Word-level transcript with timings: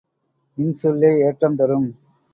இன்சொல்லே 0.57 1.11
ஏற்றம் 1.27 1.55
தரும். 1.55 1.89